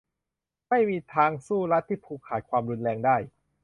[0.69, 3.17] ไม่มีทางสู้รัฐที่ผูกขาดความรุนแรงได้